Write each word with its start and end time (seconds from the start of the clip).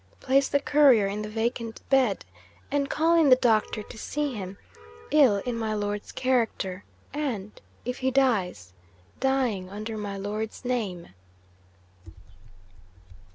Place 0.19 0.47
the 0.49 0.59
Courier 0.59 1.05
in 1.05 1.21
the 1.21 1.29
vacant 1.29 1.87
bed, 1.91 2.25
and 2.71 2.89
call 2.89 3.13
in 3.13 3.29
the 3.29 3.35
doctor 3.35 3.83
to 3.83 3.97
see 3.99 4.33
him 4.33 4.57
ill, 5.11 5.43
in 5.45 5.55
my 5.55 5.75
Lord's 5.75 6.11
character, 6.11 6.83
and 7.13 7.51
(if 7.85 7.99
he 7.99 8.09
dies) 8.09 8.73
dying 9.19 9.69
under 9.69 9.99
my 9.99 10.17
Lord's 10.17 10.65
name!' 10.65 11.09